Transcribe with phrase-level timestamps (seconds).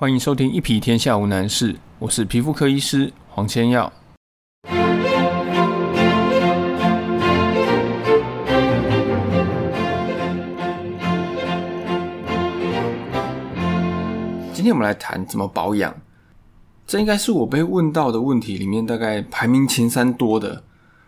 [0.00, 3.92] 欢迎收听《一匹天下无难事》，我是皮肤科医师黄千耀。
[14.52, 15.92] 今天我们来谈怎么保养，
[16.86, 20.62] 这应该是我被问到的问题里面大概排名前三多的。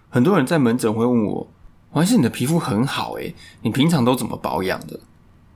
[0.08, 1.46] 很多人在门诊会问我
[1.90, 3.32] ：“黄医师，你的皮肤很好诶，
[3.62, 4.98] 你平常都怎么保养的？”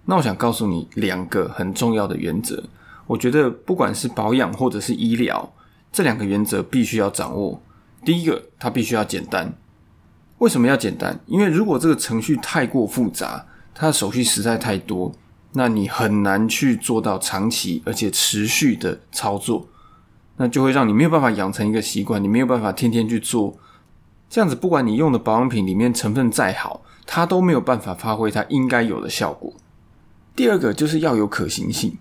[0.06, 2.62] 那我想告诉你两个很重要的原则。
[3.06, 5.52] 我觉得不管是保养或者是医疗，
[5.92, 7.60] 这两个原则必须要掌握。
[8.04, 9.52] 第一个，它必须要简单。
[10.38, 11.18] 为什么要简单？
[11.26, 15.12] 因为如果这个程序太过复杂，它的手续实在太多，
[15.52, 19.68] 那你很难去做到长期而且持续的操作，
[20.36, 23.56] 那就会让你没有办法养成一个习惯，你没有办法天天去做。
[24.28, 29.52] 这样子，不管你用的保养品里面成分再好，它都没有办法发挥它应该有的效果。
[30.34, 31.96] 第二个就是要有可行性。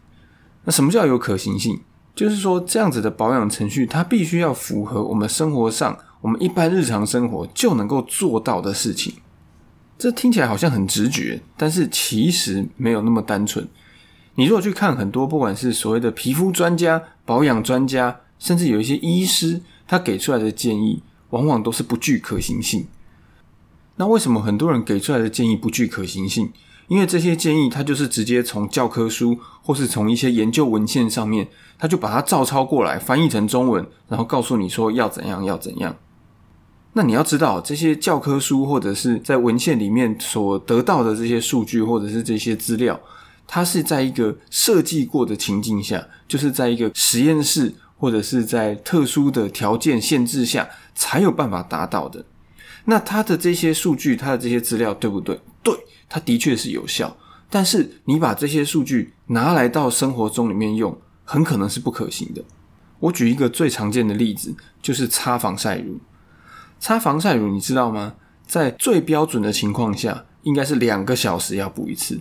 [0.66, 1.82] 那什么叫有可行性？
[2.16, 9.16] 就是说这样子的保养程序，它必须要符合我们生活上我们一般日常生活就能够做到的事情。
[9.98, 13.68] 这听起来好像很直觉，但是其实没有那么单纯。
[14.36, 22.88] 你如果去看很多，不管是所谓的皮肤专家、保养专家，甚至有一些医师，他给出来的建议，往往都是不具可行性。
[23.96, 26.52] 那为什么很多人给出来的建议不具可行性？
[26.88, 31.48] 因为这些建议，他就是直接从教科书或是从一些研究文献上面，
[31.80, 35.96] 他就把它照抄过来，翻译成中文，然后告诉你说要怎样要怎样。
[36.94, 43.00] 那你要知道，这些教科书或者是在文献里面所得到的这些数据或者是这些资料，
[43.48, 52.24] 它是在一个设计过的情境下，就是在一个实验室或者是在特殊的条件限制下才有办法达到的。
[52.86, 55.40] 那它的这些数据，它的这些资料对不对？
[55.62, 55.74] 对。
[56.10, 57.18] 它的确是有效，
[57.50, 62.44] 但是你把这些数据拿来到生活中里面用，很可能是不可行的。
[63.00, 66.00] 我举一个最常见的例子，就是擦防晒乳。
[66.80, 68.14] 擦防晒乳，你知道吗？
[68.46, 72.20] 在最标准的情况下，应该是两个小时要补一次。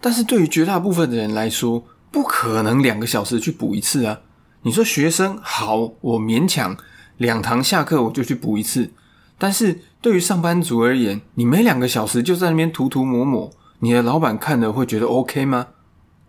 [0.00, 4.20] 但是对于绝大部分的人来说，不可能两个小时去补一次啊！
[4.62, 6.76] 你说学生好，我勉强
[7.16, 8.92] 两堂下课我就去补一次。
[9.40, 15.68] 但是对于上班族而言，你每两个小时就在那边涂涂抹抹，你的老板看了会觉得 OK 吗？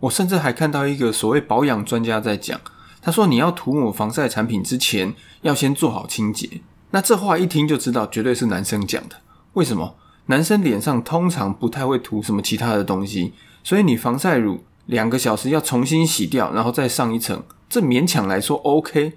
[0.00, 2.58] 我甚至还看到一个所谓保养专家在讲，
[3.02, 5.12] 他说你要涂抹防晒产品之前，
[5.42, 6.62] 要先做好清洁。
[6.92, 9.16] 那这话一听就知道，绝对是男生讲的。
[9.52, 9.96] 为什么？
[10.26, 19.12] 男生脸上通常不太会涂什么其他的东西，所以你防晒乳两个小时要重新洗掉，然后再上一层，这勉强来说 OK。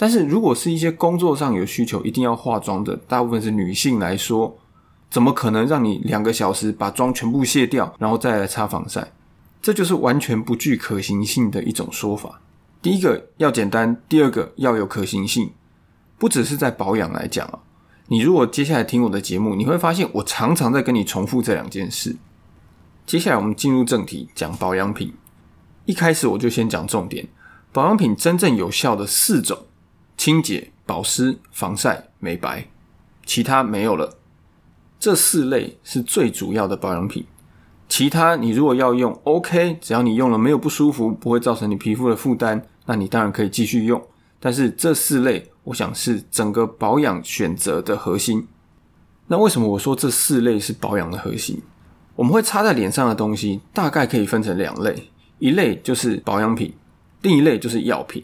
[0.00, 4.56] 但是如果是一些工作上有需求一定要化妆的，大部分是女性来说，
[5.10, 9.12] 怎么可能让你两个小时把妆全部卸掉，然后再来擦防晒？
[9.60, 12.40] 这就是完全不具可行性的一种说法。
[12.80, 15.50] 第一个要简单，第二个要有可行性。
[16.16, 17.58] 不只是在保养来讲啊，
[18.06, 22.16] 你如果接下来听我的节目，你会发现我常常在跟你重复这两件事。
[23.06, 25.12] 接下来我们进入正题，讲保养品。
[25.86, 27.26] 一开始我就先讲重点，
[27.72, 29.58] 保养品真正有效的四种。
[30.28, 32.68] 清洁、保湿、防晒、美白，
[33.24, 34.18] 其他没有了。
[35.00, 37.24] 这四类是最主要的保养品。
[37.88, 44.06] 其他你如果要用，OK，只要你用了没有不舒服，不会造成你皮肤的负担，那你当然可以继续用。
[44.38, 48.46] 但是这四类，我想是整个保养选择的核心。
[49.28, 51.62] 那为什么我说这四类是保养的核心？
[52.16, 56.74] 我们会擦在脸上的东西，大概可以分成两类，一类就是保养品，
[57.22, 58.22] 另一类就是药品。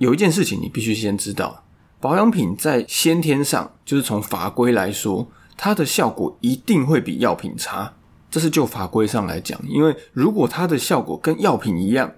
[0.00, 1.62] 有一件事情你必须先知道，
[2.00, 5.28] 保养品在先天上就是从法规来说，
[5.58, 7.92] 它的效果一定会比药品差。
[8.30, 12.10] 这是就法规上来讲，因为如果它的效果跟药品一样，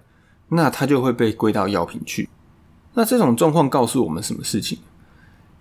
[0.50, 2.28] 那它就会被归到药品去。
[2.94, 4.78] 那这种状况告诉我们什么事情？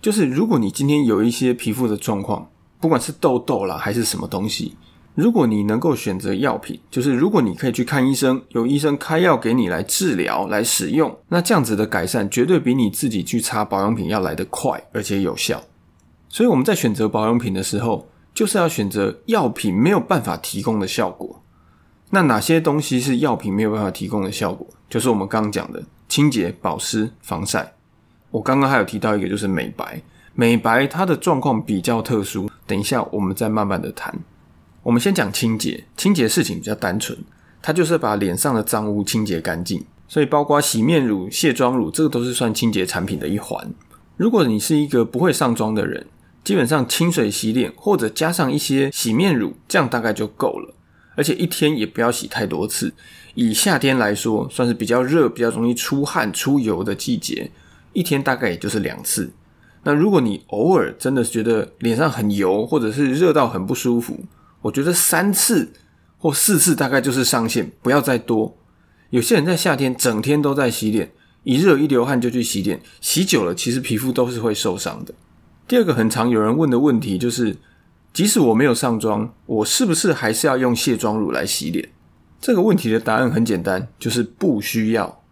[0.00, 4.76] 就是如果你今天有一些皮肤的状况，不管是痘痘啦还是什么东西。
[5.14, 15.62] 如果你能够选择药品，就是如果你可以去看医生，有医生开药给你来治疗、来使用，那这样子的改善绝对比你自己去擦保养品要来得快，而且有效。
[16.30, 21.42] 所以我们在选择保养品的时候，就是要选择药品没有办法提供的效果。
[22.08, 24.66] 那哪些东西是药品没有办法提供的效果？
[24.88, 27.74] 就是我们刚刚讲的清洁、保湿、防晒。
[28.30, 30.02] 我刚刚还有提到一个，就是美白。
[30.34, 34.14] 美白它的状况比较特殊，等一下我们再慢慢的谈。
[34.82, 37.16] 我们先讲清洁，清洁事情比较单纯，
[37.62, 43.72] 它就是把脸上的脏污清洁干净，所以包括洗面乳、卸妆乳，这个都是算清洁产品的一环。
[44.16, 46.06] 如果你是一个不会上妆的人，
[46.42, 50.74] 基本上清水洗脸或者加上一些洗面乳，这样大概就够了。
[51.14, 52.92] 而且一天也不要洗太多次。
[53.34, 57.50] 以夏天来说，算是比较热、比较容易出汗、出油的季节，
[57.92, 59.32] 一天大概也就是两次。
[59.84, 64.24] 那如果你偶尔真的觉得脸上很油，或者是热到很不舒服，
[64.62, 65.72] 我觉得三次
[66.18, 68.56] 或四次大概就是上限，不要再多。
[69.10, 71.12] 有些人在夏天整天都在洗脸，
[71.44, 75.12] 一热一流汗就去洗脸，洗久了其实皮肤都是会受伤的。
[75.68, 77.56] 第二个很常有人问的问题就是，
[78.12, 81.90] 即使我没有上妆，我是不是还是要用卸妆乳来洗脸？
[82.40, 85.22] 这个问题的答案很简单，就是不需要。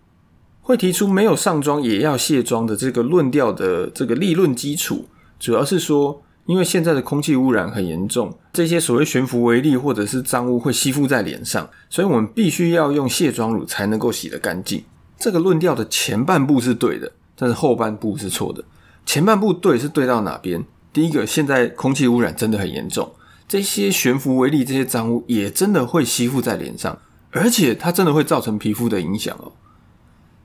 [0.60, 5.06] 会提出没有上妆也要卸妆的这个论调的这个立论基础，
[5.38, 14.82] 主要是说，因为现在的空气污染很严重，这些所谓悬浮微粒或者是脏污会吸附在脸上，所以我们必须要用卸妆乳才能够洗得干净。
[15.16, 18.64] 这个论调的前半部是对的，但是后半部是错的。
[19.06, 20.64] 前半部对是对到哪边？
[20.92, 23.12] 第一个，现在空气污染真的很严重，
[23.46, 26.98] 这些悬浮微粒这些脏污也真的会吸附在脸上，
[27.30, 29.52] 而且它真的会造成皮肤的影响哦。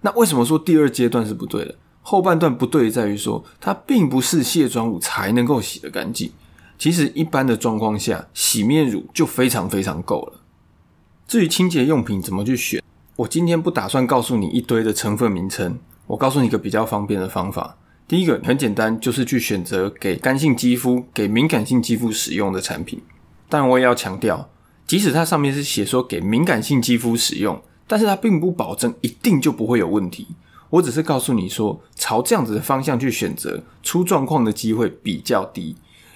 [0.01, 1.73] 那为什么说第二阶段是不对的？
[2.07, 6.31] 后半段不对在于说，它并不是卸妆乳才能够洗得干净。
[6.77, 10.41] 其实一般的状况下，洗面乳就非常非常够了。
[11.27, 12.83] 至于清洁用品怎么去选，
[13.15, 17.75] 我今天不打算告诉你一堆的成分名称，我告诉你一个比较方便的方法。
[18.07, 23.01] 第一个很简单，就是去选择给干性肌肤、给敏感性肌肤使用的产品。
[23.49, 24.47] 但，我也要强调，
[24.85, 27.59] 即使它上面是写说给敏感性肌肤使用。
[27.87, 30.27] 但是它并不保证一定就不会有问题，
[30.75, 35.75] 我只是告诉你说，朝这样子的方向去选择，出状况的机会比较低。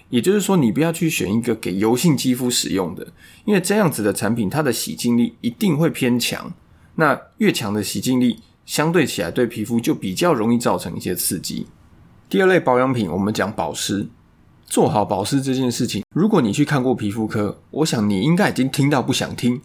[0.10, 3.08] 也就是说，你不要去选一个给油性肌肤使用的，
[3.46, 6.52] 因为这样子的产品，它的洗净力一定会偏强。
[6.96, 11.68] 那越强的洗净力，相对起来对皮肤就比较容易造成一些刺激。
[12.28, 14.08] 第二类保养品，我们讲保湿，
[14.66, 19.62] 做好保湿这件事情，如果你去看过皮肤科，我想你应该已经听到不想听。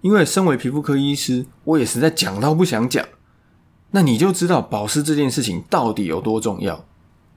[0.00, 3.04] 因为身为皮肤科医师，我也实在讲到不想讲，
[3.90, 6.84] 那你就知道保湿这件事情到底有多重要。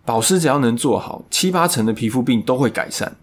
[0.04, 3.18] 保湿只要能做好，七八成的皮肤病都会改善。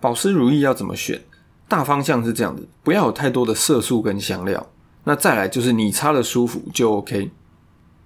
[0.00, 1.22] 保湿乳液要怎么选？
[1.68, 4.70] 大方向是这样的，不要有太多的色素跟香料。
[5.04, 7.30] 那再来就是你擦的舒服就 OK。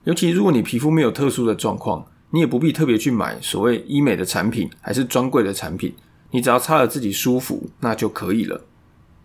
[0.05, 5.95] 尤其如果你皮肤没有特殊的状况，你也不必特别去买所谓医美的产品，还是专柜的产品，
[6.31, 8.61] 你只要擦了自己舒服，那就可以了。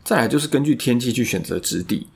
[0.04, 2.08] 再来就是根据天气去选择质地，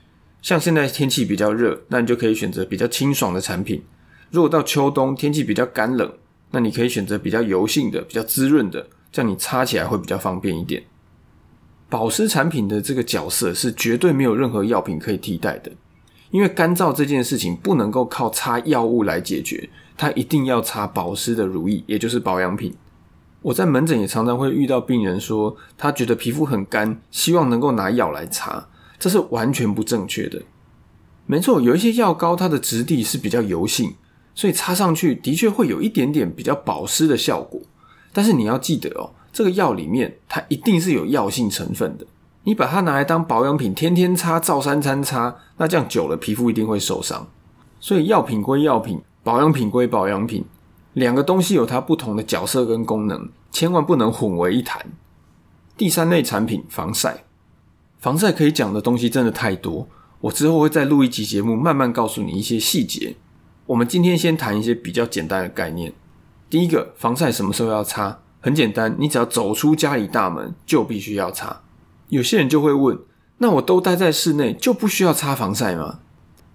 [0.48, 3.82] 像现在天气比较热，那你就可以选择比较清爽的产品；
[4.32, 6.10] 如果到秋冬天气比较干冷，
[6.52, 10.82] 那你可以选择比较油性的、比较滋润的，这样你擦起来会比较方便一点。
[11.90, 15.70] 保湿产品的这个角色是绝对没有任何药品可以替代的，
[16.32, 22.74] 因为干燥这件事情不能够靠擦药物来解决，它一定要擦保湿的乳液，也就是保养品。
[23.42, 28.66] 我在门诊也常常会遇到病人说，他觉得皮肤很干，希望能够拿药来擦，
[29.00, 30.42] 这是完全不正确的。
[31.26, 33.96] 没错，有一些药膏它的质地是比较油性，
[34.34, 37.62] 所以擦上去的确会有一点点比较保湿的效果。
[38.14, 42.08] 但是你要记得哦，这个药里面它一定是有药性成分的。
[42.44, 47.28] 你把它拿来当保养品，天天擦、照三餐擦，那这样久了皮肤一定会受伤。
[47.82, 50.46] 所以药品归药品，保养品归保养品。
[50.94, 54.84] 两个东西有它不同的角色跟功能，千万不能混为一谈。
[55.76, 57.26] 第三类产品，防晒。
[58.00, 59.88] 防晒可以讲的东西真的太多，
[60.22, 63.16] 我之后会再录一集节目，慢慢告诉你一些细节。
[63.66, 65.94] 我们今天先谈一些比较简单的概念。
[66.50, 68.20] 第一个，防晒什么时候要擦？
[68.39, 71.63] 很简单，你只要走出家里大门就必须要擦。
[72.10, 72.98] 有些人就会问，
[73.39, 76.00] 那我都待在室内就不需要擦防晒吗？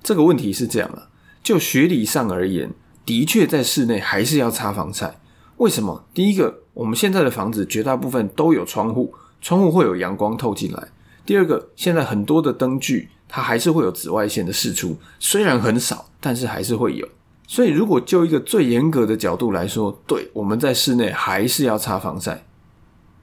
[0.03, 1.09] 这个问题是这样了，
[1.43, 2.73] 就学理上而言。
[3.05, 5.19] 的确，在室内还是要擦防晒。
[5.59, 6.05] 为什么？
[6.15, 10.89] 第一个，我们现在的房子绝大部分都有窗户，窗户会有阳光透进来。
[11.25, 17.09] 第二个，现在很多的灯具它还是会有紫外线的释出，虽然很少，但是还是会有。
[17.47, 22.45] 所以，如果就一个最严格的角度来说，对，我们在室内还是要擦防晒。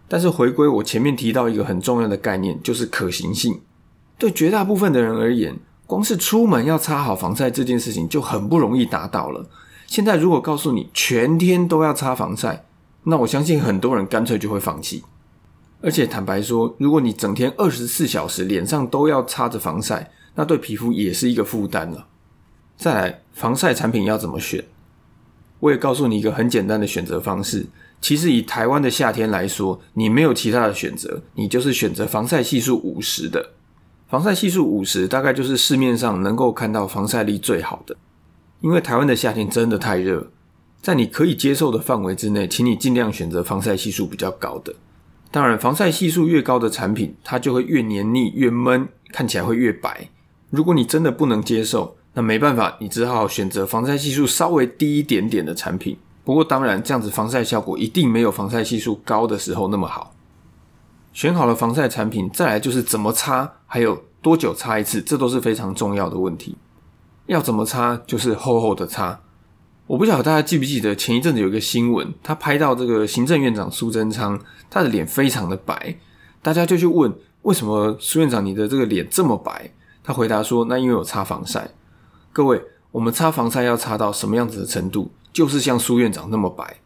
[0.07, 3.61] 但是，回归我前面提到一个很重要的概念，就是可行性。
[4.17, 9.49] 对绝大部分的人而言，光是出门要擦好防晒这件事情就很不容易达到了。
[9.87, 12.65] 现在如果告诉你全天都要擦防晒，
[13.03, 15.03] 那我相信很多人干脆就会放弃。
[15.81, 22.07] 而且坦白说，如果你整天二十四小时脸上都要擦着防晒，那对皮肤也是一个负担了。
[22.77, 24.65] 再来，防晒产品要怎么选？
[25.61, 27.67] 我也告诉你一个很简单的选择方式。
[28.01, 33.51] 其实以台湾的夏天来说，你没有其他的选择，你就是选择防晒系数五十的。
[34.07, 37.95] 防晒系数五十，大概就是市面上能够看到防晒力最好的。
[38.61, 40.31] 因为台湾的夏天真的太热，
[40.81, 44.73] 在你可以接受的范围之内，请你尽量选择防晒系数比较高的。
[45.31, 50.09] 当然，防晒系数越高的产品，它就会越黏腻、越闷，看起来会越白。
[50.49, 55.95] 如果你真的不能接受，那没办法，你只好选择防晒系数稍微低一点点的产品。
[56.25, 60.15] 不过，当然这样子防晒效果一定没有防晒系数高的时候那么好。
[61.13, 66.57] 选好了防晒产品，再来就是怎么擦，还有多久擦一次，这都是非常重要的问题。
[67.27, 69.19] 要怎么擦，就是厚厚的擦。
[69.89, 75.97] 我不晓得大家记不记得前一阵子有一个新闻，他拍到这个行政院长苏贞昌，他的脸非常的白，
[76.43, 79.73] 大家就去问为什么苏院长你的这个脸这么白？
[80.03, 81.71] 他回答说：“那因为我擦防晒。”
[82.31, 85.11] 各位，我们擦防晒要擦到什么样子的程度？
[85.33, 86.77] 就是像苏院长那么白。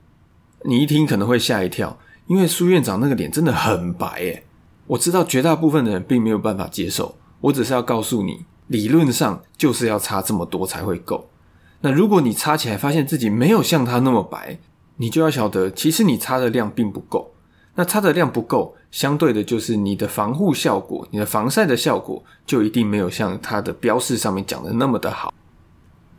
[0.64, 4.46] 你一听可能会吓一跳，因为苏院长那个脸真的很白诶。
[4.88, 11.28] 我知道绝大部分的人并没有办法接受，我只是要告诉你，理论上就是要擦这么多才会够。
[11.86, 14.58] 那如果你擦起来发现自己没有像它那么白，
[14.96, 17.34] 你就要晓得，其实你擦的量并不够。
[17.76, 25.34] 那擦的量不够，相对的就是你的防护效果、你的防晒的效果，就一定没有像它的标示上面讲的那么的好。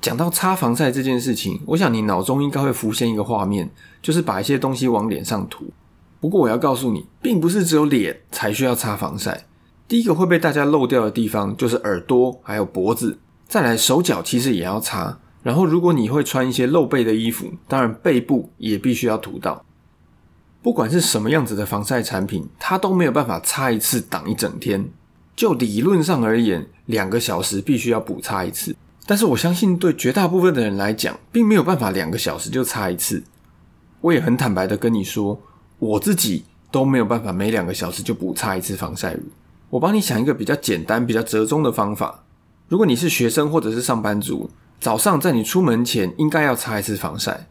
[0.03, 3.71] 讲到擦防晒这件事情，我想你脑中应该会浮现一个画面，
[4.03, 5.73] 就是把一些东西往脸上涂。
[6.21, 9.47] 不过我要告诉你，并不是只有脸才需要擦防晒。
[9.89, 13.19] 第一个会被大家漏掉的地方，就是耳朵还有脖子，
[13.49, 15.19] 再来手脚其实也要擦。
[15.45, 19.63] 然后，如果你会穿一些露背的衣服，当然背部也必须要涂到。
[20.63, 24.89] 不管是什么样子的防晒产品，它都没有办法擦一次挡一整天。
[25.37, 28.75] 就理论上而言，两个小时必须要补擦一次。
[29.05, 33.23] 但是我相信，对绝大部分的人来讲，并没有办法两个小时就擦一次。
[34.01, 35.39] 我也很坦白的跟你说，
[35.79, 39.25] 我自己都没有办法每两个小时就补擦一次防晒乳。
[39.69, 42.25] 我帮你想一个比较简单、比较折中的方法。
[42.69, 44.49] 如果你是学生或者是上班族，
[44.81, 47.49] 早上在你出门前应该要擦一次防晒。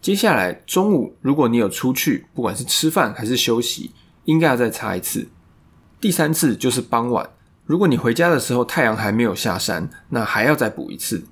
[0.00, 3.90] 接下来中午，如果你有出去，不管是吃饭还是休息，
[4.24, 5.28] 应该要再擦一次。
[6.00, 7.28] 第三次就是傍晚，
[7.64, 11.24] 如果你回家的时候太阳还没有下山，那还要再补一次。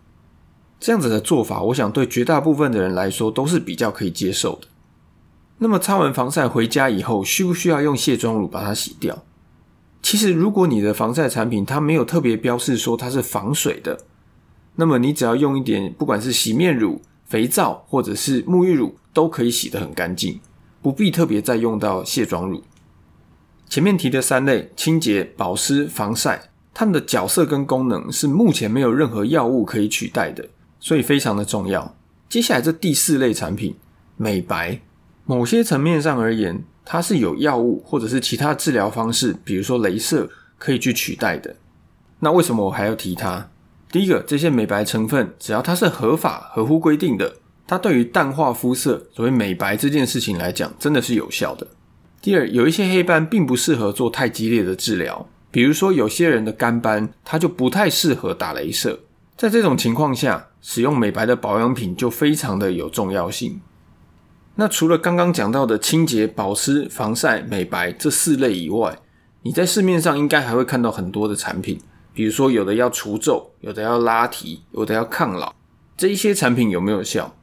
[0.81, 4.67] 这样子的做法，我想对绝大部分的人来说都是比较可以接受的。
[5.59, 9.23] 那么擦完防晒回家以后，需不需要用卸妆乳把它洗掉？
[10.03, 14.01] 其实，如果你的防晒产品它没有特别标示说它是防水的。
[14.76, 20.40] 那么你只要用一点，不管是洗面乳、肥皂或者是沐浴乳，都可以洗得很干净，
[20.83, 22.62] 不必特别再用到卸妆乳。
[23.69, 30.49] 前面提的三类清洁、保湿、防晒，它们的角色跟功能是目前没有任何药物可以取代的，
[30.81, 31.97] 所以非常的重要。
[32.28, 33.76] 接下来这第四类产品，
[34.16, 34.81] 美白，
[35.25, 40.28] 某些层面上而言，它是有药物或者是其他治疗方式，比如说镭射
[40.59, 41.54] 可以去取代的。
[42.19, 43.49] 那为什么我还要提它？
[43.95, 51.65] 第一个，这些美白成分，只要它是合法、合乎规定的，它对于淡化肤色、所谓美白这件事情来讲，真的是有效的。
[52.21, 58.99] 第二，有一些黑斑并不适合做太激烈的治疗，比如说有些人的干斑，它就不太适合打镭射。
[59.37, 63.61] 在这种情况下，使用美白的保养品就非常的有重要性。
[64.57, 68.99] 那除了刚刚讲到的清洁、保湿、防晒、美白这四类以外，
[69.43, 71.79] 你在市面上应该还会看到很多的产品。
[72.14, 75.52] 比如说，有的要除皱，有的要拉提，有的要抗老，
[75.97, 77.35] 这一些产品有没有效？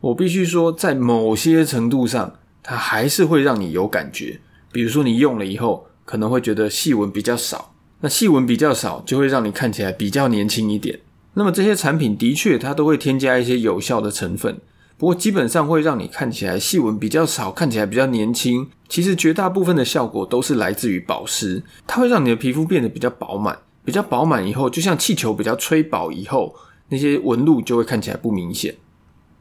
[0.00, 4.40] 我必须说，在某些程度上，它还是会让你有感觉。
[4.70, 11.00] 比如说，你用了以后，可能会觉得细纹比较少，那细纹比较少，就会让你看起来比较年轻一点。
[11.34, 14.60] 那么这些产品的确，它都会添加一些有效的成分，
[14.96, 18.68] 不过基本上会让你看起来细纹比较少，看起来比较年轻。
[18.88, 23.58] 其实绝大部分的效果都是来自于保湿，它会让你的皮肤变得比较饱满。
[23.84, 26.54] 比较饱满以后，就像气球比较吹饱以后，
[26.88, 28.74] 那些纹路就会看起来不明显。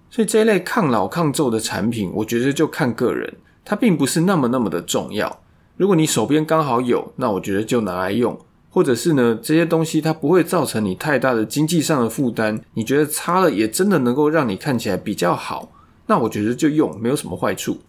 [0.10, 3.34] 所以这一类抗老抗皱的产品，我觉得就看个人，
[3.66, 5.42] 它并不是那么那么的重要。
[5.76, 8.36] 如果你手边刚好有，那我觉得就拿来用；
[8.70, 15.72] 或者是呢，这些东西它不会造成你太大的经济上的负担，你觉得擦了也真的能够让你看起来比较好，
[16.06, 17.80] 那我觉得就用，没有什么坏处。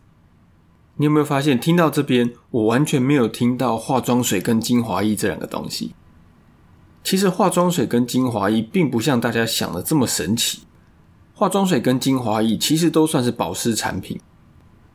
[0.96, 5.92] 你有没有发现，听到这边，我完全没有听到化妆水跟精华液这两个东西？
[7.04, 10.62] 其实化妆水跟精华液并不像大家想的这么神奇。
[11.34, 14.18] 化妆水跟精华液其实都算是保湿产品，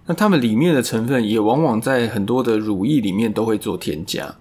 [0.07, 4.35] 那它们里面的成分也往往在很多的乳液里面都会做添加。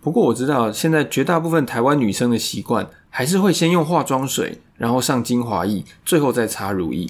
[0.00, 7.06] 不过我知道现在绝大部分台湾女生的习惯还是会先用化妆水，然后上精华液，最后再擦乳液。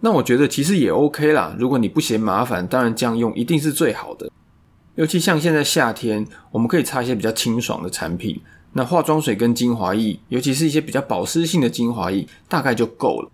[0.00, 4.28] 那我觉得其实也 OK 啦，如果你不嫌麻烦，当然这样用一定是最好的。
[4.96, 8.40] 尤其像现在夏天，我们可以擦一些比较清爽的产品。
[8.72, 13.30] 那化妆水跟精华液，尤其是一些比较保湿性的精华液，大概就够了。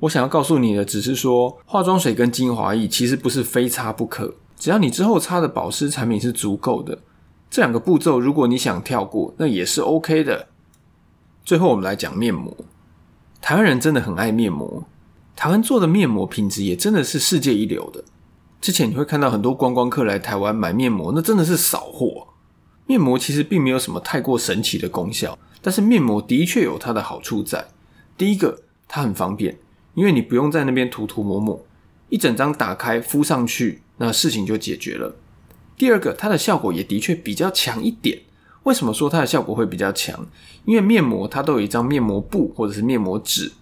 [0.00, 6.96] 我想要告诉你的，只是说化妆水跟精华液其实不是非擦不可，只要你之后擦的保湿产品是足够的，
[7.50, 10.46] 这两个步骤如果你想跳过，那也是 OK 的。
[11.44, 12.56] 最后我们来讲面膜，
[13.40, 14.84] 台湾人真的很爱面膜，
[15.34, 18.04] 台湾做的面膜品质也真的是世界一流的。
[18.60, 22.28] 之前你会看到很多观光客来台湾买面膜，那真的是扫货。
[22.88, 27.68] 面膜其实并没有什么太过神奇的功效，但是面膜的确有它的好处在。
[28.16, 29.58] 第一个，它很方便，
[29.92, 31.62] 因为你不用在那边涂涂抹抹，
[32.08, 35.14] 一整张打开敷上去，那事情就解决了。
[35.76, 38.22] 第二个，它的效果也的确比较强一点。
[38.62, 40.26] 为什么说它的效果会比较强？
[40.64, 43.52] 因为面膜它都有一张面膜布或者是面膜纸，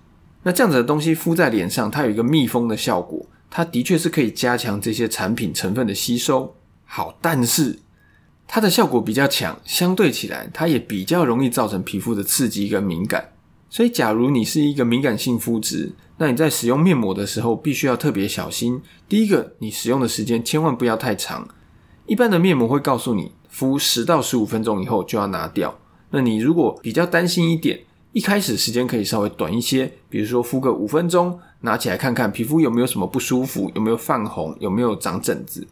[0.45, 6.55] 那这样子的东西敷在脸上，它有一个密封的效果，它的确是可以加强这些产品成分的吸收。
[6.85, 7.81] 好，但是
[8.49, 13.33] 它的效果比较强，相对起来，它也比较容易造成皮肤的刺激跟敏感。
[13.69, 18.81] 所以，假如你是一个敏感性肤质，那你在使用面膜的时候，必须要特别小心。
[19.09, 21.49] 第一个，你使用的时间千万不要太长。
[22.07, 23.33] 一般的面膜会告诉你。
[23.49, 25.79] 敷十到十五分钟以后就要拿掉。
[26.11, 27.81] 那你如果比较担心一点，
[28.13, 35.67] 一开始时间可以稍微短一些，比如说敷个五分钟，拿起来看看皮肤有没有什么不舒服，有没有泛红，有没有长疹子。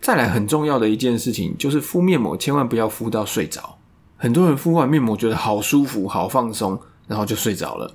[0.00, 3.78] 再来很重要的一件事情就是敷面膜千万不要敷到睡着。
[4.16, 7.94] 很多人敷完面膜觉得好舒服、好放松，然后就睡着了。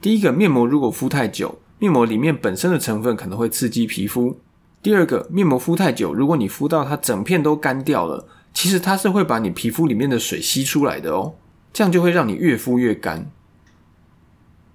[0.00, 4.40] 第一个，面膜如果敷太久，面膜里面本身的成分可能会刺激皮肤。
[4.82, 8.26] 第二个，面膜敷太久，如果你敷到它整片都干掉了。
[8.54, 11.34] 其实它是会把你皮肤里面的水吸出来的哦，
[11.72, 13.30] 这样就会让你越敷越干。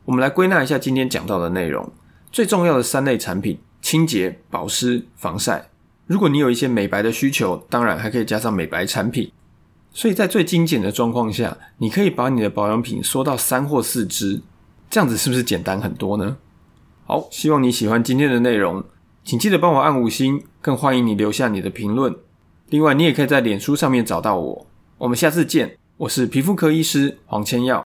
[0.05, 1.91] 我们来归纳一下今天讲到的内容，
[2.31, 5.69] 最重要的三类产品：清洁、保湿、防晒。
[6.07, 9.29] 如果你有一些美白的需求，当然还可以加上美白产品。
[9.91, 14.41] 所以在最精简的状况下，你可以把你的保养品缩到三或四支，
[14.89, 16.37] 这样子是不是简单很多呢？
[17.05, 18.83] 好，希望你喜欢今天的内容，
[19.25, 22.15] 请记得帮我按五星，更欢迎你留下你的评论。
[22.69, 24.67] 另外，你也可以在脸书上面找到我。
[24.99, 27.83] 我们下次见，我是皮肤科医师黄千耀。